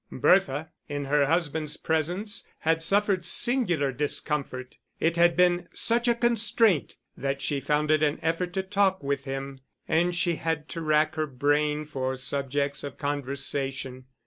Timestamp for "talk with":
8.63-9.25